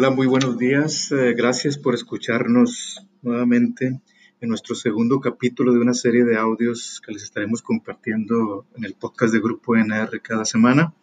Hola, 0.00 0.10
muy 0.10 0.28
buenos 0.28 0.56
días. 0.56 1.10
Eh, 1.10 1.34
gracias 1.36 1.76
por 1.76 1.92
escucharnos 1.92 3.04
nuevamente 3.20 4.00
en 4.40 4.48
nuestro 4.48 4.76
segundo 4.76 5.18
capítulo 5.18 5.72
de 5.72 5.80
una 5.80 5.92
serie 5.92 6.22
de 6.22 6.36
audios 6.36 7.02
que 7.04 7.10
les 7.10 7.24
estaremos 7.24 7.62
compartiendo 7.62 8.64
en 8.76 8.84
el 8.84 8.94
podcast 8.94 9.32
de 9.32 9.40
Grupo 9.40 9.74
NR 9.74 10.20
cada 10.22 10.44
semana. 10.44 10.94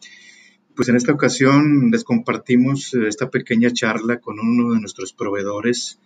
Pues 0.78 0.88
en 0.88 0.96
esta 0.96 1.12
ocasión 1.12 1.92
les 1.92 2.06
compartimos 2.06 2.94
eh, 2.94 3.10
esta 3.10 3.30
pequeña 3.30 3.70
charla 3.70 4.22
con 4.22 4.40
uno 4.40 4.74
de 4.74 4.80
nuestros 4.80 5.12
proveedores, 5.12 6.00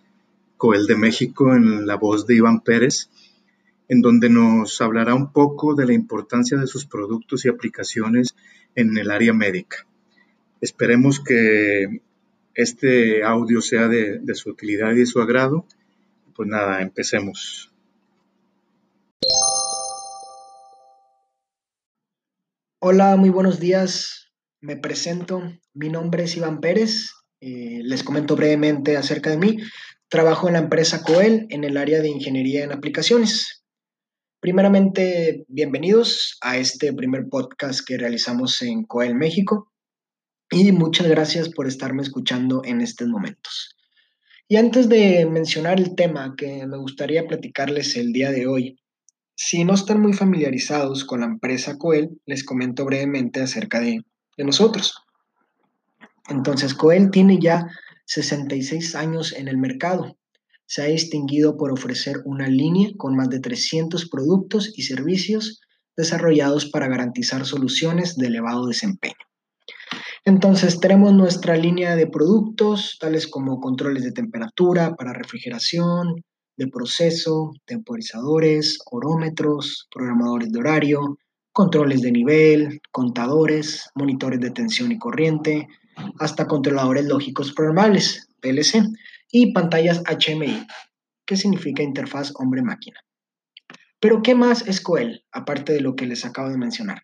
Coel 0.56 0.88
de 0.88 0.96
México, 0.96 1.54
en 1.54 1.86
la 1.86 1.94
voz 1.94 2.26
de 2.26 2.34
Iván 2.34 2.60
Pérez, 2.60 3.08
en 3.88 4.00
donde 4.00 4.30
nos 4.30 4.80
hablará 4.80 5.14
un 5.14 5.32
poco 5.32 5.76
de 5.76 5.86
la 5.86 5.92
importancia 5.92 6.58
de 6.58 6.66
sus 6.66 6.86
productos 6.86 7.44
y 7.44 7.50
aplicaciones 7.50 8.34
en 8.74 8.98
el 8.98 9.12
área 9.12 9.32
médica. 9.32 9.86
Esperemos 10.60 11.20
que 11.20 12.02
este 12.60 13.24
audio 13.24 13.60
sea 13.60 13.88
de, 13.88 14.18
de 14.20 14.34
su 14.34 14.50
utilidad 14.50 14.92
y 14.92 15.00
de 15.00 15.06
su 15.06 15.20
agrado. 15.20 15.66
Pues 16.34 16.48
nada, 16.48 16.82
empecemos. 16.82 17.72
Hola, 22.80 23.16
muy 23.16 23.30
buenos 23.30 23.60
días. 23.60 24.32
Me 24.60 24.76
presento. 24.76 25.42
Mi 25.74 25.88
nombre 25.88 26.24
es 26.24 26.36
Iván 26.36 26.60
Pérez. 26.60 27.10
Eh, 27.40 27.80
les 27.82 28.02
comento 28.02 28.36
brevemente 28.36 28.96
acerca 28.96 29.30
de 29.30 29.38
mí. 29.38 29.58
Trabajo 30.08 30.48
en 30.48 30.54
la 30.54 30.60
empresa 30.60 31.02
Coel 31.02 31.46
en 31.50 31.64
el 31.64 31.76
área 31.76 32.00
de 32.00 32.08
ingeniería 32.08 32.64
en 32.64 32.72
aplicaciones. 32.72 33.64
Primeramente, 34.40 35.44
bienvenidos 35.48 36.38
a 36.40 36.56
este 36.56 36.92
primer 36.92 37.28
podcast 37.28 37.80
que 37.86 37.98
realizamos 37.98 38.60
en 38.62 38.84
Coel 38.84 39.14
México 39.14 39.70
y 40.50 40.72
muchas 40.72 41.08
gracias 41.08 41.48
por 41.48 41.66
estarme 41.66 42.02
escuchando 42.02 42.62
en 42.64 42.80
estos 42.80 43.08
momentos. 43.08 43.76
Y 44.48 44.56
antes 44.56 44.88
de 44.88 45.26
mencionar 45.26 45.78
el 45.78 45.94
tema 45.94 46.34
que 46.36 46.66
me 46.66 46.76
gustaría 46.76 47.26
platicarles 47.26 47.96
el 47.96 48.12
día 48.12 48.30
de 48.30 48.46
hoy, 48.46 48.80
si 49.34 49.64
no 49.64 49.74
están 49.74 50.00
muy 50.00 50.12
familiarizados 50.12 51.04
con 51.04 51.20
la 51.20 51.26
empresa 51.26 51.78
Coel, 51.78 52.20
les 52.26 52.44
comento 52.44 52.84
brevemente 52.84 53.40
acerca 53.40 53.80
de 53.80 54.04
de 54.40 54.44
nosotros. 54.44 54.94
Entonces, 56.28 56.74
Coel 56.74 57.10
tiene 57.10 57.38
ya 57.40 57.66
66 58.06 58.94
años 58.94 59.32
en 59.32 59.48
el 59.48 59.58
mercado. 59.58 60.16
Se 60.66 60.82
ha 60.82 60.86
distinguido 60.86 61.56
por 61.56 61.72
ofrecer 61.72 62.22
una 62.24 62.48
línea 62.48 62.90
con 62.96 63.16
más 63.16 63.28
de 63.28 63.40
300 63.40 64.08
productos 64.08 64.72
y 64.76 64.82
servicios 64.82 65.60
desarrollados 65.96 66.70
para 66.70 66.88
garantizar 66.88 67.44
soluciones 67.44 68.16
de 68.16 68.28
elevado 68.28 68.66
desempeño. 68.66 69.29
Entonces, 70.24 70.80
tenemos 70.80 71.14
nuestra 71.14 71.56
línea 71.56 71.96
de 71.96 72.06
productos, 72.06 72.98
tales 73.00 73.26
como 73.26 73.60
controles 73.60 74.04
de 74.04 74.12
temperatura 74.12 74.94
para 74.94 75.14
refrigeración, 75.14 76.22
de 76.56 76.68
proceso, 76.68 77.52
temporizadores, 77.64 78.78
orómetros, 78.90 79.88
programadores 79.90 80.52
de 80.52 80.58
horario, 80.58 81.18
controles 81.52 82.02
de 82.02 82.12
nivel, 82.12 82.80
contadores, 82.92 83.90
monitores 83.94 84.40
de 84.40 84.50
tensión 84.50 84.92
y 84.92 84.98
corriente, 84.98 85.66
hasta 86.18 86.46
controladores 86.46 87.06
lógicos 87.06 87.52
programables, 87.52 88.28
PLC, 88.40 88.82
y 89.32 89.52
pantallas 89.52 90.02
HMI, 90.04 90.66
que 91.24 91.36
significa 91.36 91.82
interfaz 91.82 92.32
hombre-máquina. 92.34 93.00
Pero, 94.00 94.22
¿qué 94.22 94.34
más 94.34 94.66
es 94.66 94.80
Coel, 94.80 95.24
aparte 95.32 95.72
de 95.72 95.80
lo 95.80 95.94
que 95.94 96.06
les 96.06 96.24
acabo 96.24 96.50
de 96.50 96.58
mencionar? 96.58 97.02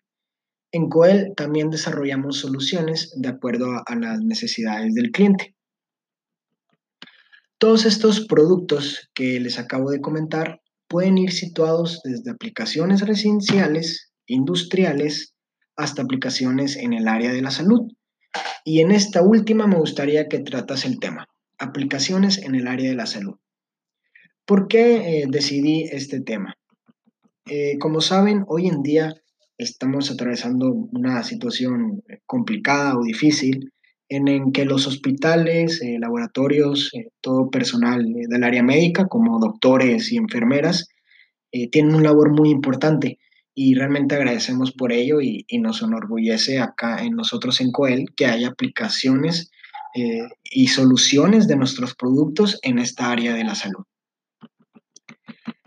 En 0.71 0.89
Coel 0.89 1.33
también 1.35 1.69
desarrollamos 1.69 2.39
soluciones 2.39 3.13
de 3.15 3.29
acuerdo 3.29 3.81
a, 3.85 3.95
las 3.95 4.19
necesidades 4.19 4.93
del 4.93 5.11
cliente. 5.11 5.55
Todos 7.57 7.85
estos 7.85 8.27
productos 8.27 9.09
que 9.13 9.39
les 9.39 9.57
acabo 9.59 9.89
de 9.89 10.01
comentar 10.01 10.61
pueden 10.87 11.17
ir 11.17 11.31
situados 11.31 12.01
desde 12.03 12.31
aplicaciones 12.31 13.01
residenciales 13.01 14.11
industriales 14.27 15.33
hasta 15.75 16.01
aplicaciones 16.01 16.75
en 16.75 16.93
el 16.93 17.07
área 17.07 17.31
de 17.31 17.41
la 17.41 17.51
salud. 17.51 17.91
Y 18.65 18.81
en 18.81 18.91
esta 18.91 19.21
última 19.21 19.67
me 19.67 19.77
gustaría 19.77 20.27
que 20.27 20.39
tratas 20.39 20.85
el 20.85 20.99
tema, 20.99 21.27
aplicaciones 21.57 22.37
en 22.39 22.55
el 22.55 22.67
área 22.67 22.89
de 22.89 22.95
la 22.95 23.05
salud. 23.05 23.35
¿Por 24.45 24.67
qué 24.67 25.21
eh, 25.21 25.25
decidí 25.29 25.83
este 25.83 26.21
tema? 26.21 26.55
Eh, 27.49 27.77
como 27.79 28.01
saben, 28.01 28.43
hoy 28.47 28.67
en 28.67 28.81
día 28.83 29.13
estamos 29.57 30.11
atravesando 30.11 30.71
una 30.71 31.23
situación 31.23 32.03
complicada 32.25 32.97
o 32.97 33.03
difícil 33.03 33.71
en, 34.09 34.27
en 34.27 34.51
que 34.51 34.65
los 34.65 34.87
hospitales, 34.87 35.81
eh, 35.81 35.97
laboratorios, 35.99 36.91
todo 37.21 37.49
personal 37.49 38.05
del 38.13 38.43
área 38.43 38.63
médica, 38.63 39.07
como 39.07 39.39
doctores 39.39 40.11
y 40.11 40.17
enfermeras, 40.17 40.87
tienen 41.71 41.95
un 41.95 42.03
labor 42.03 42.31
muy 42.31 42.49
importante 42.49 43.17
y 43.59 43.73
realmente 43.73 44.13
agradecemos 44.13 44.71
por 44.71 44.91
ello 44.91 45.19
y, 45.19 45.43
nos 45.59 45.81
enorgullece 45.81 46.59
acá 46.59 47.03
en 47.03 47.15
nosotros 47.15 47.59
en 47.59 47.71
Coel 47.71 48.05
que 48.15 48.27
haya 48.27 48.49
aplicaciones 48.49 49.49
eh, 49.95 50.29
y 50.43 50.67
soluciones 50.67 51.47
de 51.47 51.55
nuestros 51.55 51.95
productos 51.95 52.59
en 52.61 52.77
esta 52.77 53.09
área 53.09 53.33
de 53.33 53.43
la 53.43 53.55
salud. 53.55 53.83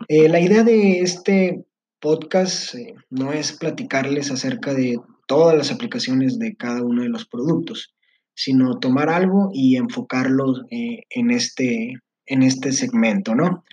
Eh, 0.07 0.29
la 0.29 0.39
idea 0.39 0.63
de 0.63 1.01
este 1.01 1.65
podcast 2.01 2.75
eh, 2.75 2.95
no 3.09 3.31
es 3.31 3.53
platicarles 3.53 4.31
acerca 4.31 4.73
de 4.73 4.99
todas 5.27 5.55
las 5.57 5.71
aplicaciones 5.71 6.37
de 6.39 6.55
cada 6.55 6.83
uno 6.83 7.03
de 7.03 7.09
los 7.09 7.25
productos, 7.25 7.93
sino 8.33 8.79
tomar 8.79 9.09
algo 9.09 9.49
y 9.53 9.77
enfocarlo 9.77 10.65
en, 10.69 11.31
este, 11.31 11.93
en 12.25 12.43
este 12.43 12.73
segmento, 12.73 13.35
¿no? 13.35 13.63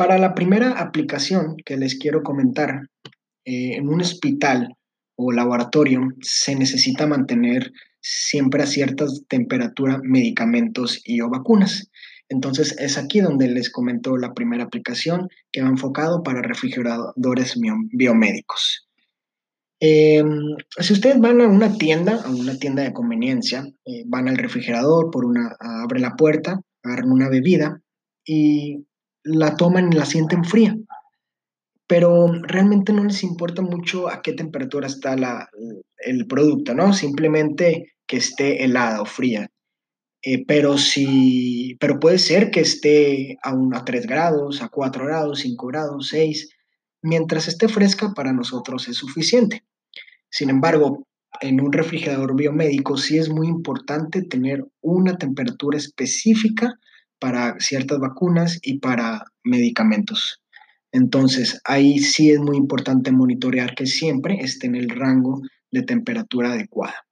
Para 0.00 0.16
la 0.16 0.34
primera 0.34 0.78
aplicación 0.80 1.56
que 1.62 1.76
les 1.76 1.98
quiero 1.98 2.22
comentar, 2.22 2.88
eh, 3.44 3.74
en 3.74 3.86
un 3.88 4.00
hospital 4.00 4.74
o 5.16 5.32
laboratorio 5.32 6.08
se 6.22 6.54
necesita 6.54 7.06
mantener 7.06 7.70
siempre 8.00 8.62
a 8.62 8.66
cierta 8.66 9.04
temperatura 9.28 10.00
medicamentos 10.02 11.02
y 11.04 11.20
o 11.20 11.28
vacunas. 11.28 11.90
Entonces 12.30 12.76
es 12.78 12.96
aquí 12.96 13.20
donde 13.20 13.48
les 13.48 13.70
comento 13.70 14.16
la 14.16 14.32
primera 14.32 14.64
aplicación 14.64 15.28
que 15.52 15.62
va 15.62 15.68
enfocado 15.68 16.22
para 16.22 16.40
refrigeradores 16.40 17.58
biomédicos. 17.92 18.88
Em, 19.80 20.56
si 20.78 20.92
ustedes 20.92 21.18
van 21.18 21.40
a 21.40 21.48
una 21.48 21.76
tienda, 21.76 22.22
a 22.22 22.30
una 22.30 22.56
tienda 22.56 22.84
de 22.84 22.92
conveniencia, 22.92 23.66
eh, 23.84 24.04
van 24.06 24.28
al 24.28 24.36
refrigerador, 24.36 25.10
por 25.10 25.24
una, 25.24 25.56
abre 25.58 26.00
la 26.00 26.14
puerta, 26.16 26.60
agarran 26.84 27.10
una 27.10 27.28
bebida 27.28 27.80
y 28.24 28.86
la 29.24 29.56
toman 29.56 29.92
y 29.92 29.96
la 29.96 30.04
sienten 30.04 30.44
fría, 30.44 30.76
pero 31.86 32.32
realmente 32.42 32.92
no 32.92 33.02
les 33.04 33.24
importa 33.24 33.62
mucho 33.62 34.08
a 34.08 34.22
qué 34.22 34.34
temperatura 34.34 34.86
está 34.86 35.16
el 35.96 36.26
producto, 36.26 36.74
¿no? 36.74 36.92
Simplemente 36.92 37.94
que 38.06 38.18
esté 38.18 38.64
helada 38.64 39.02
o 39.02 39.06
fría. 39.06 39.50
Eh, 40.22 40.44
pero 40.46 40.76
si, 40.76 41.76
pero 41.80 41.98
puede 41.98 42.18
ser 42.18 42.50
que 42.50 42.60
esté 42.60 43.38
a, 43.42 43.54
a 43.74 43.84
3 43.84 44.06
grados, 44.06 44.62
a 44.62 44.68
4 44.68 45.06
grados, 45.06 45.40
5 45.40 45.66
grados, 45.66 46.08
6. 46.08 46.50
Mientras 47.02 47.48
esté 47.48 47.68
fresca, 47.68 48.12
para 48.14 48.32
nosotros 48.32 48.88
es 48.88 48.96
suficiente. 48.96 49.64
Sin 50.28 50.50
embargo, 50.50 51.06
en 51.40 51.60
un 51.60 51.72
refrigerador 51.72 52.34
biomédico 52.36 52.96
sí 52.96 53.18
es 53.18 53.28
muy 53.28 53.46
importante 53.48 54.22
tener 54.22 54.64
una 54.80 55.16
temperatura 55.16 55.78
específica 55.78 56.74
para 57.18 57.58
ciertas 57.60 57.98
vacunas 57.98 58.58
y 58.62 58.78
para 58.78 59.24
medicamentos. 59.44 60.42
Entonces, 60.92 61.60
ahí 61.64 61.98
sí 61.98 62.30
es 62.30 62.40
muy 62.40 62.56
importante 62.56 63.12
monitorear 63.12 63.74
que 63.74 63.86
siempre 63.86 64.38
esté 64.40 64.66
en 64.66 64.74
el 64.74 64.90
rango 64.90 65.40
de 65.70 65.82
temperatura 65.82 66.52
adecuada. 66.52 67.06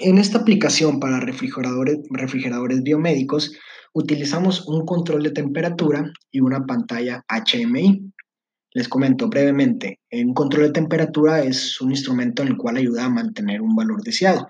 En 0.00 0.18
esta 0.18 0.38
aplicación 0.38 1.00
para 1.00 1.18
refrigeradores, 1.18 2.82
biomédicos, 2.84 3.52
utilizamos 3.92 4.68
un 4.68 4.86
control 4.86 5.24
de 5.24 5.32
temperatura 5.32 6.12
y 6.30 6.38
una 6.38 6.64
pantalla 6.64 7.24
HMI. 7.28 8.12
Les 8.74 8.88
comento 8.88 9.28
brevemente, 9.28 9.98
un 10.12 10.34
control 10.34 10.66
de 10.66 10.72
temperatura 10.72 11.42
es 11.42 11.80
un 11.80 11.90
instrumento 11.90 12.42
en 12.42 12.48
el 12.48 12.56
cual 12.56 12.76
ayuda 12.76 13.06
a 13.06 13.10
mantener 13.10 13.60
un 13.60 13.74
valor 13.74 14.00
deseado. 14.02 14.46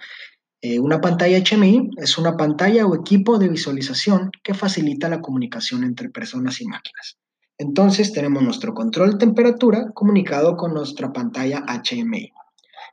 Eh, 0.60 0.78
una 0.80 1.00
pantalla 1.00 1.42
HMI 1.42 1.92
es 1.96 2.18
una 2.18 2.36
pantalla 2.36 2.84
o 2.84 2.94
equipo 2.94 3.38
de 3.38 3.48
visualización 3.48 4.30
que 4.42 4.52
facilita 4.52 5.08
la 5.08 5.22
comunicación 5.22 5.82
entre 5.82 6.10
personas 6.10 6.60
y 6.60 6.66
máquinas. 6.66 7.16
Entonces 7.56 8.12
tenemos 8.12 8.42
nuestro 8.42 8.74
control 8.74 9.12
de 9.12 9.18
temperatura 9.18 9.92
comunicado 9.94 10.58
con 10.58 10.74
nuestra 10.74 11.10
pantalla 11.10 11.64
HMI. 11.66 12.32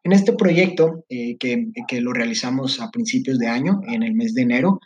En 0.06 0.14
este 0.14 0.34
proyecto 0.34 1.04
eh, 1.10 1.36
que, 1.40 2.00
lo 2.00 2.14
realizamos 2.14 2.80
a 2.80 2.92
principios 2.92 3.40
de 3.40 3.48
año, 3.48 3.82
en 3.88 4.04
el 4.04 4.14
mes 4.14 4.36
de 4.36 4.44
enero, 4.44 4.80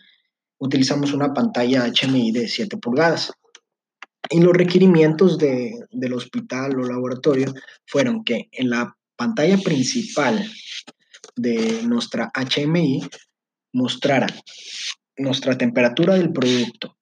utilizamos 0.60 1.12
una 1.12 1.34
pantalla 1.34 1.92
HMI 1.92 2.32
de 2.32 2.48
7 2.48 2.78
pulgadas. 2.78 3.34
Y 4.30 4.40
los 4.40 4.54
requerimientos 4.54 5.38
del 5.38 6.14
hospital 6.14 6.80
o 6.80 6.88
laboratorio 6.88 7.54
fueron 7.86 8.24
que 8.24 8.48
en 8.54 8.70
la 8.70 8.96
pantalla 9.18 9.58
principal 9.58 10.50
de 11.36 11.84
nuestra 11.84 12.32
HMI 12.34 13.02
mostrara 13.74 14.28
nuestra 15.18 15.58
temperatura 15.58 16.16
del 16.16 16.32
producto, 16.32 16.96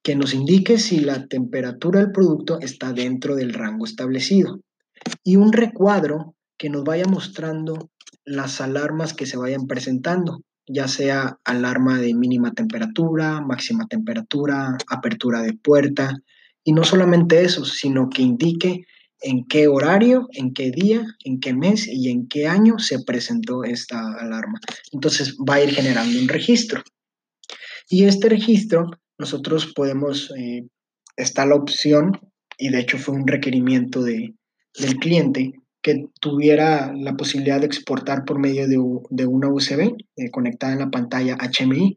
que 0.00 0.14
nos 0.14 0.32
indique 0.32 0.78
si 0.78 1.00
la 1.00 1.26
temperatura 1.26 1.98
del 1.98 2.12
producto 2.12 2.60
está 2.60 2.92
dentro 2.92 3.34
del 3.34 3.52
rango 3.52 3.84
establecido 3.84 4.60
y 5.24 5.34
un 5.34 5.52
recuadro 5.52 6.35
que 6.58 6.70
nos 6.70 6.84
vaya 6.84 7.04
mostrando 7.04 7.90
las 8.24 8.60
alarmas 8.60 9.14
que 9.14 9.26
se 9.26 9.36
vayan 9.36 9.66
presentando, 9.66 10.42
ya 10.66 10.88
sea 10.88 11.38
alarma 11.44 11.98
de 11.98 12.14
mínima 12.14 12.52
temperatura, 12.52 13.40
máxima 13.40 13.86
temperatura, 13.86 14.76
apertura 14.88 15.42
de 15.42 15.54
puerta, 15.54 16.16
y 16.64 16.72
no 16.72 16.82
solamente 16.82 17.44
eso, 17.44 17.64
sino 17.64 18.08
que 18.10 18.22
indique 18.22 18.86
en 19.20 19.44
qué 19.46 19.68
horario, 19.68 20.28
en 20.32 20.52
qué 20.52 20.70
día, 20.70 21.04
en 21.24 21.40
qué 21.40 21.54
mes 21.54 21.86
y 21.86 22.10
en 22.10 22.26
qué 22.28 22.48
año 22.48 22.78
se 22.78 23.02
presentó 23.04 23.64
esta 23.64 24.14
alarma. 24.18 24.60
Entonces 24.92 25.36
va 25.36 25.54
a 25.54 25.62
ir 25.62 25.70
generando 25.70 26.18
un 26.18 26.28
registro. 26.28 26.82
Y 27.88 28.04
este 28.04 28.28
registro, 28.28 28.90
nosotros 29.18 29.72
podemos, 29.74 30.32
eh, 30.36 30.66
está 31.16 31.46
la 31.46 31.54
opción, 31.54 32.18
y 32.58 32.70
de 32.70 32.80
hecho 32.80 32.98
fue 32.98 33.14
un 33.14 33.26
requerimiento 33.26 34.02
de, 34.02 34.34
del 34.78 34.96
cliente, 34.96 35.52
que 35.86 36.08
tuviera 36.20 36.92
la 36.96 37.16
posibilidad 37.16 37.60
de 37.60 37.66
exportar 37.66 38.24
por 38.24 38.40
medio 38.40 38.66
de, 38.66 38.76
de 39.10 39.24
una 39.24 39.48
USB 39.48 39.94
eh, 40.16 40.30
conectada 40.32 40.72
en 40.72 40.80
la 40.80 40.90
pantalla 40.90 41.38
HMI 41.38 41.94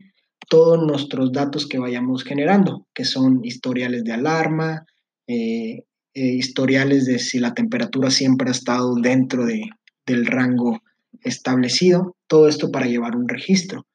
todos 0.47 0.85
nuestros 0.85 1.31
datos 1.31 1.65
que 1.65 1.79
vayamos 1.79 2.23
generando, 2.23 2.85
que 2.93 3.03
son 3.03 3.43
historiales 3.43 4.03
de 4.03 4.13
alarma, 4.13 4.85
eh, 5.25 5.85
eh, 6.13 6.21
historiales 6.21 7.07
de 7.07 7.17
si 7.17 7.39
la 7.39 7.55
temperatura 7.55 8.11
siempre 8.11 8.49
ha 8.49 8.51
estado 8.51 8.93
dentro 8.93 9.47
de, 9.47 9.67
del 10.05 10.27
rango 10.27 10.83
establecido, 11.23 12.15
todo 12.27 12.47
esto 12.47 12.71
para 12.71 12.85
llevar 12.85 13.15
un 13.15 13.27
registro. 13.27 13.87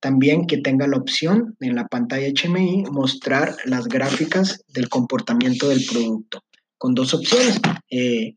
También 0.00 0.46
que 0.46 0.62
tenga 0.62 0.86
la 0.86 0.96
opción 0.96 1.56
en 1.60 1.74
la 1.74 1.88
pantalla 1.88 2.32
HMI 2.32 2.84
mostrar 2.90 3.54
las 3.66 3.86
gráficas 3.86 4.64
del 4.68 4.88
comportamiento 4.88 5.68
del 5.68 5.84
producto, 5.84 6.40
con 6.78 6.94
dos 6.94 7.12
opciones, 7.12 7.60
eh, 7.90 8.36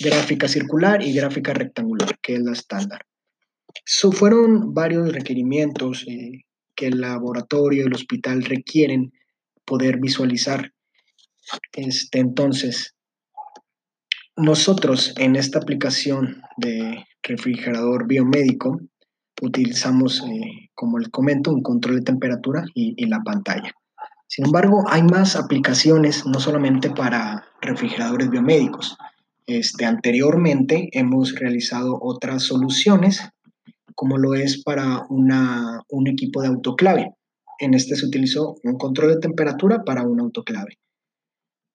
gráfica 0.00 0.48
circular 0.48 1.02
y 1.02 1.12
gráfica 1.12 1.54
rectangular, 1.54 2.18
que 2.20 2.34
es 2.34 2.40
la 2.40 2.52
estándar. 2.52 3.06
So, 3.84 4.12
fueron 4.12 4.74
varios 4.74 5.12
requerimientos 5.12 6.04
eh, 6.06 6.44
que 6.74 6.86
el 6.86 7.00
laboratorio 7.00 7.82
y 7.82 7.86
el 7.86 7.94
hospital 7.94 8.44
requieren 8.44 9.12
poder 9.64 9.98
visualizar. 9.98 10.72
Este, 11.72 12.18
entonces, 12.18 12.94
nosotros 14.36 15.14
en 15.16 15.36
esta 15.36 15.58
aplicación 15.58 16.42
de 16.56 17.04
refrigerador 17.22 18.06
biomédico 18.06 18.80
utilizamos, 19.42 20.22
eh, 20.22 20.70
como 20.74 20.98
les 20.98 21.08
comento, 21.08 21.52
un 21.52 21.62
control 21.62 21.96
de 21.96 22.02
temperatura 22.02 22.64
y, 22.74 22.94
y, 22.96 23.06
la 23.06 23.20
pantalla. 23.20 23.72
Sin 24.26 24.46
embargo, 24.46 24.84
hay 24.88 25.02
más 25.02 25.36
aplicaciones, 25.36 26.26
no 26.26 26.38
solamente 26.40 26.90
para 26.90 27.46
refrigeradores 27.60 28.30
biomédicos. 28.30 28.96
Este, 29.48 29.86
anteriormente 29.86 30.90
hemos 30.92 31.34
realizado 31.34 31.98
otras 32.02 32.42
soluciones 32.42 33.22
como 33.94 34.18
lo 34.18 34.34
es 34.34 34.62
para 34.62 35.06
una, 35.08 35.80
un 35.88 36.06
equipo 36.06 36.42
de 36.42 36.48
autoclave. 36.48 37.14
En 37.58 37.72
este 37.72 37.96
se 37.96 38.04
utilizó 38.04 38.56
un 38.62 38.76
control 38.76 39.14
de 39.14 39.20
temperatura 39.20 39.84
para 39.84 40.02
un 40.02 40.20
autoclave. 40.20 40.78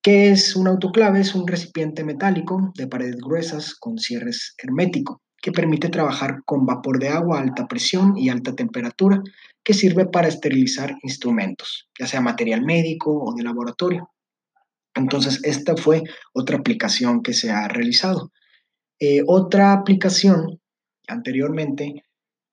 ¿Qué 0.03 0.29
es 0.29 0.55
un 0.55 0.67
autoclave? 0.67 1.21
Es 1.21 1.33
un 1.33 1.47
recipiente 1.47 2.03
metálico 2.03 2.71
de 2.77 2.85
paredes 2.85 3.17
gruesas 3.17 3.73
con 3.73 3.97
cierres 3.97 4.53
hermético 4.59 5.23
que 5.41 5.51
permite 5.51 5.89
trabajar 5.89 6.43
con 6.45 6.67
vapor 6.67 6.99
de 6.99 7.09
agua 7.09 7.39
a 7.39 7.41
alta 7.41 7.67
presión 7.67 8.15
y 8.15 8.29
alta 8.29 8.53
temperatura 8.53 9.19
que 9.63 9.73
sirve 9.73 10.05
para 10.05 10.27
esterilizar 10.27 10.95
instrumentos, 11.01 11.89
ya 11.99 12.05
sea 12.05 12.21
material 12.21 12.61
médico 12.61 13.11
o 13.11 13.33
de 13.33 13.43
laboratorio. 13.43 14.11
Entonces, 14.95 15.39
esta 15.43 15.75
fue 15.75 16.03
otra 16.33 16.57
aplicación 16.57 17.23
que 17.23 17.33
se 17.33 17.51
ha 17.51 17.67
realizado. 17.67 18.31
Eh, 18.99 19.21
otra 19.27 19.73
aplicación 19.73 20.59
anteriormente 21.07 22.05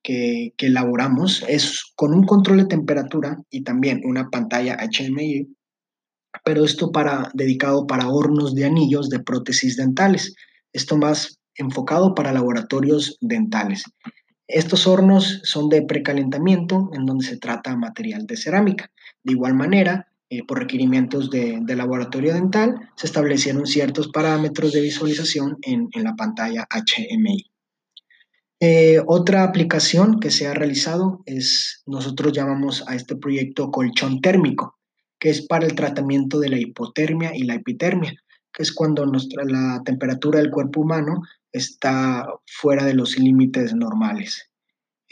que, 0.03 0.55
elaboramos 0.59 1.45
es 1.49 1.93
con 1.95 2.15
un 2.15 2.25
control 2.25 2.59
de 2.59 2.67
temperatura 2.67 3.39
y 3.51 3.63
también 3.63 4.01
una 4.05 4.31
pantalla 4.31 4.77
HMI, 4.77 5.49
pero 6.45 6.65
esto 6.65 6.93
para, 6.93 7.31
dedicado 7.35 7.87
para 7.87 8.09
hornos 8.09 8.55
de 8.55 8.65
anillos 8.65 9.11
de 9.11 9.21
prótesis 9.21 9.77
dentales. 9.77 10.35
Esto 10.73 10.97
más 10.97 11.39
enfocado 11.57 12.15
para 12.15 12.33
laboratorios 12.33 13.19
dentales. 13.21 13.85
Estos 14.47 14.87
hornos 14.87 15.41
son 15.45 15.69
de 15.69 15.83
precalentamiento 15.83 16.91
en 16.95 17.07
donde 17.07 17.25
se 17.25 17.37
trata 17.37 17.77
material 17.77 18.27
de 18.27 18.37
cerámica. 18.37 18.91
De 19.23 19.33
igual 19.33 19.55
manera, 19.55 20.10
eh, 20.31 20.45
por 20.45 20.61
requerimientos 20.61 21.29
de, 21.29 21.63
laboratorio 21.77 22.33
dental, 22.33 22.89
se 22.95 23.07
establecieron 23.07 23.67
ciertos 23.67 24.09
parámetros 24.09 24.73
de 24.73 24.81
visualización 24.81 25.59
en, 25.63 25.89
en 25.93 26.05
la 26.05 26.15
pantalla 26.15 26.67
HMI. 26.71 27.51
Eh, 28.63 29.03
otra 29.07 29.43
aplicación 29.43 30.21
que 30.21 30.31
se 30.31 30.47
ha 30.47 30.53
realizado 30.53 31.23
es, 31.25 31.83
nosotros 31.87 32.33
llamamos 32.33 32.85
a 32.87 32.95
este 32.95 33.17
proyecto 33.17 33.71
colchón 33.71 34.21
térmico, 34.21 34.79
que 35.19 35.31
es 35.31 35.47
para 35.47 35.67
el 35.67 35.75
tratamiento 35.75 36.39
de 36.39 36.51
la 36.51 36.59
hipotermia 36.59 37.35
y 37.35 37.45
la 37.45 37.55
epitermia, 37.55 38.15
que 38.53 38.63
es 38.63 38.73
cuando 38.73 39.07
nuestra, 39.07 39.45
la 39.45 39.83
temperatura 39.85 40.41
del 40.41 40.51
cuerpo 40.51 40.83
humano 40.83 41.23
está 41.51 42.27
fuera 42.47 42.85
de 42.85 42.95
los 42.95 43.19
límites 43.19 43.75
normales. 43.75 44.50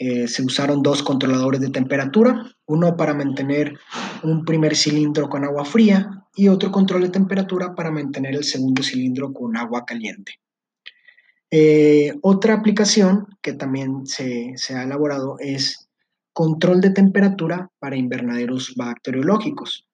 Eh, 0.01 0.29
se 0.29 0.43
usaron 0.43 0.81
dos 0.81 1.03
controladores 1.03 1.59
de 1.59 1.71
temperatura, 1.71 2.49
uno 2.65 2.95
para 2.95 3.13
mantener 3.13 3.77
un 4.23 4.45
primer 4.45 4.73
cilindro 4.73 5.27
con 5.27 5.43
agua 5.43 5.65
fría 5.65 6.25
y 6.33 6.47
otro 6.47 6.71
control 6.71 7.01
de 7.01 7.09
temperatura 7.09 7.75
para 7.75 7.91
mantener 7.91 8.33
el 8.33 8.45
segundo 8.45 8.81
cilindro 8.81 9.33
con 9.33 9.57
agua 9.57 9.83
caliente. 9.85 10.35
Eh, 11.51 12.13
otra 12.21 12.53
aplicación 12.53 13.27
que 13.41 13.51
también 13.51 14.05
se, 14.05 14.55
ha 14.69 14.83
elaborado 14.83 15.35
es 15.39 15.89
control 16.31 16.79
de 16.79 16.91
temperatura 16.91 17.69
para 17.79 17.97
invernaderos 17.97 18.75
bacteriológicos. 18.77 19.85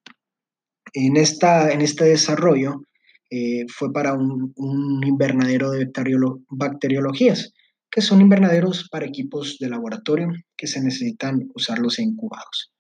En, 0.94 1.18
esta, 1.18 1.72
en 1.72 1.82
este 1.82 2.06
desarrollo 2.06 2.84
eh, 3.32 3.66
fue 3.70 3.92
para 3.92 4.14
un, 4.14 4.54
invernadero 5.04 5.72
de 5.72 5.90
bacteriologías, 6.50 7.55
que 7.96 8.02
son 8.02 8.20
invernaderos 8.20 8.90
para 8.90 9.06
equipos 9.06 9.58
de 9.58 9.70
laboratorio 9.70 10.28
que 10.58 10.68
se 10.68 10.82
necesitan 10.82 11.50
usarlos 11.56 11.98
incubados. 11.98 12.74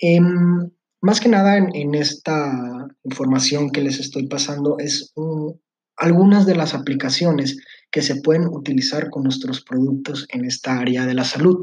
Em, 0.00 0.70
más 1.00 1.20
que 1.20 1.28
nada 1.28 1.58
en, 1.58 1.94
esta 1.96 2.86
información 3.02 3.70
que 3.70 3.80
les 3.80 3.98
estoy 3.98 4.28
pasando 4.28 4.76
es 4.78 5.10
un, 5.16 5.60
algunas 5.96 6.46
de 6.46 6.54
las 6.54 6.72
aplicaciones 6.72 7.56
que 7.90 8.00
se 8.00 8.20
pueden 8.20 8.46
utilizar 8.46 9.10
con 9.10 9.24
nuestros 9.24 9.60
productos 9.64 10.24
en 10.28 10.44
esta 10.44 10.78
área 10.78 11.04
de 11.04 11.14
la 11.14 11.24
salud. 11.24 11.60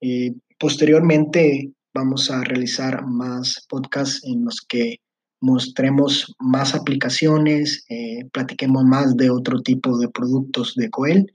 Eh, 0.00 0.32
posteriormente 0.58 1.74
vamos 1.92 2.30
a 2.30 2.42
realizar 2.42 3.04
más 3.04 3.66
podcasts 3.68 4.24
en 4.24 4.46
los 4.46 4.62
que 4.62 4.96
mostremos 5.42 6.34
más 6.38 6.74
aplicaciones, 6.74 7.84
eh, 7.90 8.24
platiquemos 8.32 8.82
más 8.84 9.14
de 9.18 9.28
otro 9.28 9.60
tipo 9.60 9.98
de 9.98 10.08
productos 10.08 10.74
de 10.74 10.88
Coel 10.88 11.30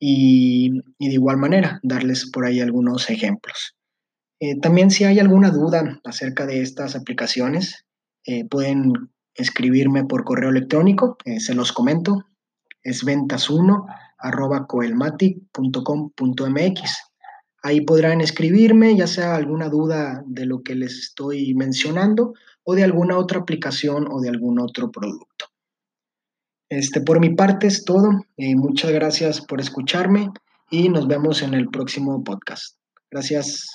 y, 0.00 0.80
de 0.98 1.12
igual 1.12 1.36
manera 1.36 1.78
darles 1.84 2.28
por 2.30 2.46
ahí 2.46 2.60
algunos 2.60 3.10
ejemplos. 3.10 3.76
Eh, 4.40 4.58
también 4.58 4.90
si 4.90 5.04
hay 5.04 5.20
alguna 5.20 5.50
duda 5.50 6.00
acerca 6.04 6.46
de 6.46 6.62
estas 6.62 6.96
aplicaciones, 6.96 7.84
pueden 8.48 8.92
escribirme 9.34 10.04
por 10.04 10.24
correo 10.24 10.50
electrónico, 10.50 11.16
eh, 11.24 11.40
se 11.40 11.54
los 11.54 11.72
comento, 11.72 12.24
es 12.82 13.04
ventas1 13.04 13.86
arroba. 14.18 14.66
Ahí 17.62 17.80
podrán 17.82 18.20
escribirme, 18.20 18.96
ya 18.96 19.06
sea 19.06 19.34
alguna 19.34 19.68
duda 19.68 20.22
de 20.26 20.46
lo 20.46 20.62
que 20.62 20.74
les 20.74 20.98
estoy 20.98 21.54
mencionando 21.54 22.34
o 22.62 22.74
de 22.74 22.84
alguna 22.84 23.18
otra 23.18 23.40
aplicación 23.40 24.06
o 24.10 24.20
de 24.20 24.28
algún 24.30 24.60
otro 24.60 24.90
producto. 24.90 25.46
Este, 26.70 27.00
por 27.00 27.18
mi 27.18 27.30
parte 27.30 27.66
es 27.66 27.84
todo. 27.84 28.24
Eh, 28.36 28.54
muchas 28.54 28.92
gracias 28.92 29.40
por 29.40 29.60
escucharme 29.60 30.30
y 30.70 30.88
nos 30.88 31.08
vemos 31.08 31.42
en 31.42 31.54
el 31.54 31.68
próximo 31.68 32.22
podcast. 32.22 32.76
Gracias. 33.10 33.68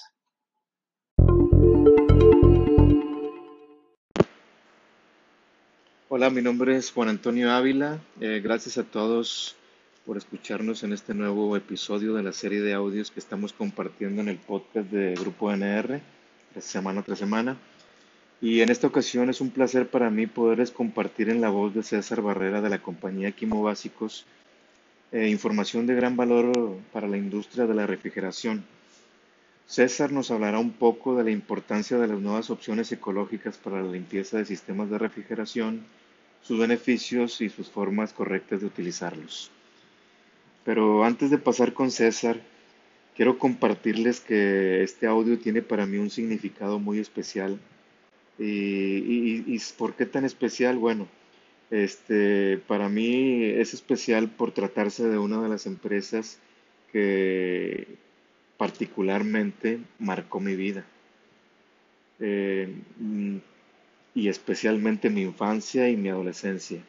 Hola, 6.08 6.30
mi 6.30 6.42
nombre 6.42 6.78
es 6.78 6.90
Juan 6.94 7.10
Antonio 7.10 7.52
Ávila. 7.52 8.00
Eh, 8.22 8.40
gracias 8.42 8.78
a 8.78 8.84
todos 8.84 9.58
por 10.06 10.16
escucharnos 10.16 10.84
en 10.84 10.94
este 10.94 11.14
nuevo 11.14 11.58
episodio 11.58 12.14
de 12.14 12.24
la 12.24 12.32
serie 12.32 12.62
de 12.62 12.74
audios 12.74 13.12
que 13.12 13.20
estamos 13.20 13.52
compartiendo 13.52 14.22
en 14.22 14.30
el 14.30 14.38
podcast 14.38 14.90
de 14.90 15.16
Grupo 15.16 15.52
NR, 15.52 16.00
semana 16.62 17.02
tras 17.02 17.20
semana. 17.20 17.58
Y 18.46 18.62
en 18.62 18.70
esta 18.70 18.86
ocasión 18.86 19.32
es 19.32 19.42
un 19.42 19.50
placer 19.50 19.88
para 19.88 20.12
mí 20.12 20.28
poderles 20.28 20.70
compartir 20.70 21.32
en 21.32 21.42
la 21.42 21.50
voz 21.50 21.74
de 21.74 21.82
César 21.82 22.22
Barrera 22.22 22.62
de 22.62 22.70
la 22.70 22.80
compañía 22.80 23.32
Quimo 23.32 23.64
Básicos 23.64 24.28
eh, 25.12 25.30
información 25.30 25.88
de 25.88 25.96
gran 25.96 26.16
valor 26.16 26.78
para 26.94 27.08
la 27.08 27.18
industria 27.18 27.66
de 27.66 27.74
la 27.74 27.88
refrigeración. 27.88 28.64
César 29.66 30.12
nos 30.12 30.30
hablará 30.30 30.60
un 30.60 30.74
poco 30.74 31.16
de 31.16 31.24
la 31.24 31.32
importancia 31.32 31.98
de 31.98 32.06
las 32.06 32.20
nuevas 32.20 32.52
opciones 32.52 32.92
ecológicas 32.92 33.58
para 33.58 33.82
la 33.82 33.92
limpieza 33.92 34.38
de 34.38 34.46
sistemas 34.46 34.92
de 34.92 35.00
refrigeración, 35.00 35.84
sus 36.44 36.60
beneficios 36.60 37.42
y 37.42 37.50
sus 37.50 37.72
formas 37.72 38.14
correctas 38.14 38.62
de 38.62 38.68
utilizarlos. 38.68 39.50
Pero 40.64 41.04
antes 41.04 41.32
de 41.32 41.40
pasar 41.40 41.74
con 41.74 41.90
César, 41.90 42.40
quiero 43.16 43.40
compartirles 43.40 44.20
que 44.20 44.84
este 44.84 45.08
audio 45.08 45.40
tiene 45.40 45.64
para 45.64 45.88
mí 45.88 45.98
un 45.98 46.12
significado 46.12 46.78
muy 46.78 47.00
especial. 47.00 47.58
¿Y, 48.38 49.60
por 49.78 49.96
qué 49.96 50.06
tan 50.06 50.26
especial? 50.26 50.78
Bueno, 50.78 51.08
este, 51.72 52.58
para 52.68 52.90
mí 52.90 53.44
es 53.44 53.74
especial 53.74 54.30
por 54.30 54.52
tratarse 54.52 55.08
de 55.08 55.18
una 55.18 55.42
de 55.42 55.50
las 55.50 55.66
empresas 55.66 56.40
que 56.92 57.88
particularmente 58.58 59.80
marcó 60.00 60.40
mi 60.40 60.56
vida. 60.56 60.86
Eh, 62.20 62.70
y 64.16 64.30
especialmente 64.30 65.10
mi 65.10 65.22
infancia 65.22 65.90
y 65.90 65.98
mi 65.98 66.10
adolescencia. 66.10 66.82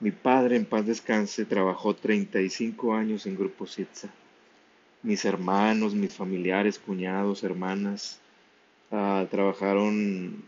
Mi 0.00 0.10
padre, 0.10 0.56
en 0.56 0.64
paz 0.64 0.84
descanse, 0.84 1.44
trabajó 1.44 1.94
35 1.94 2.94
años 2.94 3.24
en 3.26 3.36
Grupo 3.36 3.66
Sitza. 3.66 4.08
Mis 5.04 5.24
hermanos, 5.24 5.94
mis 5.94 6.12
familiares, 6.12 6.80
cuñados, 6.80 7.44
hermanas, 7.44 8.20
ah, 8.92 9.26
trabajaron 9.30 10.42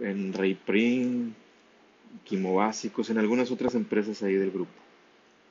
en 0.00 0.32
Rey 0.32 0.54
Prim, 0.54 1.34
Quimo 2.24 2.56
Básicos, 2.56 3.10
en 3.10 3.18
algunas 3.18 3.50
otras 3.50 3.74
empresas 3.74 4.22
ahí 4.22 4.34
del 4.34 4.50
grupo. 4.50 4.72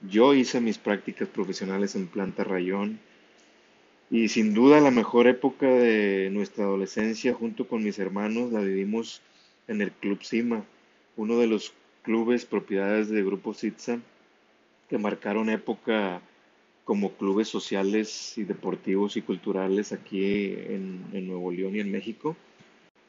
Yo 0.09 0.33
hice 0.33 0.59
mis 0.59 0.77
prácticas 0.77 1.27
profesionales 1.29 1.95
en 1.95 2.07
Planta 2.07 2.43
Rayón 2.43 2.99
y 4.09 4.27
sin 4.29 4.53
duda 4.53 4.81
la 4.81 4.91
mejor 4.91 5.27
época 5.27 5.67
de 5.67 6.29
nuestra 6.31 6.65
adolescencia 6.65 7.33
junto 7.33 7.67
con 7.67 7.83
mis 7.83 7.99
hermanos 7.99 8.51
la 8.51 8.59
vivimos 8.59 9.21
en 9.67 9.81
el 9.81 9.91
Club 9.91 10.21
Cima, 10.23 10.65
uno 11.15 11.37
de 11.37 11.47
los 11.47 11.73
clubes 12.01 12.45
propiedades 12.45 13.09
de 13.09 13.23
Grupo 13.23 13.53
Sitza 13.53 13.99
que 14.89 14.97
marcaron 14.97 15.49
época 15.49 16.19
como 16.85 17.13
clubes 17.13 17.47
sociales 17.47 18.37
y 18.37 18.43
deportivos 18.43 19.17
y 19.17 19.21
culturales 19.21 19.91
aquí 19.91 20.25
en, 20.25 21.27
Nuevo 21.27 21.51
León 21.51 21.75
y 21.75 21.79
en 21.79 21.91
México, 21.91 22.35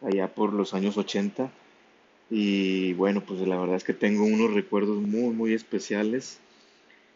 allá 0.02 0.28
por 0.34 0.52
los 0.52 0.74
años 0.74 0.96
80. 0.96 1.50
Y 2.30 2.92
bueno, 2.94 3.22
pues 3.22 3.40
la 3.40 3.58
verdad 3.58 3.76
es 3.76 3.84
que 3.84 3.94
tengo 3.94 4.24
unos 4.24 4.54
recuerdos 4.54 5.02
muy, 5.02 5.34
muy 5.34 5.52
especiales. 5.52 6.38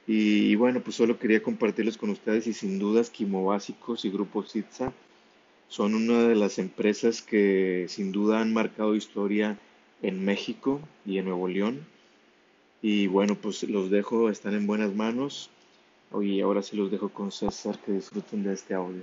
Y, 0.07 0.55
bueno, 0.55 0.81
pues 0.81 0.97
solo 0.97 1.19
quería 1.19 1.43
compartirlos 1.43 1.97
con 1.97 2.11
ustedes 2.11 2.47
y 2.47 2.53
sin 2.53 2.79
dudas 2.79 3.11
Quimo 3.11 3.45
Básicos 3.45 4.05
y 4.05 4.11
Grupo 4.11 4.45
Sitza 4.45 4.93
son 5.69 5.95
una 5.95 6.29
de 6.29 6.37
las 6.37 6.59
empresas 6.59 7.23
que 7.23 7.87
sin 7.89 8.13
duda 8.13 8.41
han 8.41 8.53
marcado 8.55 8.95
historia 8.95 9.59
en 10.03 10.25
México 10.25 10.81
y 11.05 11.19
en 11.19 11.25
Nuevo 11.27 11.49
León. 11.49 11.87
Y 12.83 13.09
bueno, 13.09 13.35
pues 13.35 13.65
los 13.65 13.91
dejo, 13.91 14.31
están 14.31 14.55
en 14.55 14.67
buenas 14.67 14.95
manos. 14.95 15.51
Y 16.13 16.41
ahora 16.41 16.63
sí 16.63 16.77
los 16.77 16.91
dejo 16.91 17.09
con 17.09 17.31
César, 17.31 17.79
que 17.79 17.93
disfruten 17.93 18.43
de 18.43 18.53
este 18.53 18.75
audio. 18.75 19.03